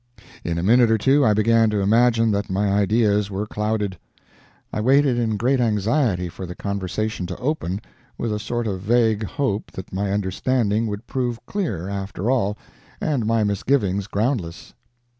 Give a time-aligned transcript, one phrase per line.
[0.43, 3.99] In a minute or two I began to imagine that my ideas were clouded.
[4.73, 7.81] I waited in great anxiety for the conversation to open,
[8.17, 12.57] with a sort of vague hope that my understanding would prove clear, after all,
[12.99, 14.73] and my misgivings groundless.